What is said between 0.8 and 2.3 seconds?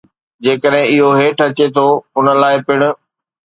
اهو هيٺ اچي ٿو، ان